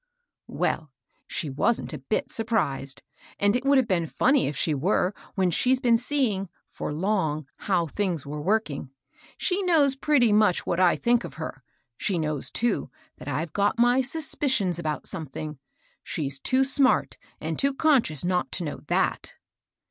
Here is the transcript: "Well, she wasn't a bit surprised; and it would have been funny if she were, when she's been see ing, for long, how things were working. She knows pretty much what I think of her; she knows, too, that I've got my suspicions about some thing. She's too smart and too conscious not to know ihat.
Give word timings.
"Well, 0.63 0.89
she 1.27 1.51
wasn't 1.51 1.93
a 1.93 1.99
bit 1.99 2.31
surprised; 2.31 3.03
and 3.39 3.55
it 3.55 3.63
would 3.63 3.77
have 3.77 3.87
been 3.87 4.07
funny 4.07 4.47
if 4.47 4.57
she 4.57 4.73
were, 4.73 5.13
when 5.35 5.51
she's 5.51 5.79
been 5.79 5.95
see 5.97 6.31
ing, 6.31 6.49
for 6.65 6.91
long, 6.91 7.45
how 7.57 7.85
things 7.85 8.25
were 8.25 8.41
working. 8.41 8.89
She 9.37 9.61
knows 9.61 9.95
pretty 9.95 10.33
much 10.33 10.65
what 10.65 10.79
I 10.79 10.95
think 10.95 11.23
of 11.23 11.35
her; 11.35 11.61
she 11.97 12.17
knows, 12.17 12.49
too, 12.49 12.89
that 13.17 13.27
I've 13.27 13.53
got 13.53 13.77
my 13.77 14.01
suspicions 14.01 14.79
about 14.79 15.05
some 15.05 15.27
thing. 15.27 15.59
She's 16.03 16.39
too 16.39 16.63
smart 16.63 17.19
and 17.39 17.59
too 17.59 17.71
conscious 17.71 18.25
not 18.25 18.51
to 18.53 18.63
know 18.63 18.77
ihat. 18.79 19.33